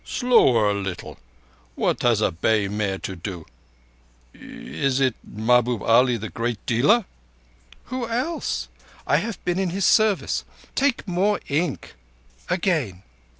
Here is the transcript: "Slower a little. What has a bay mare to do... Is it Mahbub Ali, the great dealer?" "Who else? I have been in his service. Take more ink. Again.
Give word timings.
"Slower 0.03 0.67
a 0.67 0.73
little. 0.73 1.19
What 1.75 2.01
has 2.01 2.21
a 2.21 2.31
bay 2.31 2.67
mare 2.67 2.97
to 2.97 3.15
do... 3.15 3.45
Is 4.33 4.99
it 4.99 5.13
Mahbub 5.23 5.83
Ali, 5.83 6.17
the 6.17 6.27
great 6.29 6.57
dealer?" 6.65 7.05
"Who 7.83 8.07
else? 8.09 8.67
I 9.05 9.17
have 9.17 9.37
been 9.45 9.59
in 9.59 9.69
his 9.69 9.85
service. 9.85 10.43
Take 10.73 11.07
more 11.07 11.39
ink. 11.49 11.93
Again. 12.49 13.03